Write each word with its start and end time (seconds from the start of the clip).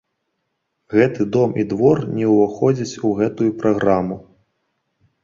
Гэты 0.93 1.27
дом 1.35 1.53
і 1.63 1.65
двор 1.73 1.97
не 2.19 2.25
ўваходзяць 2.31 2.99
у 3.11 3.13
гэтую 3.21 3.51
праграму. 3.61 4.19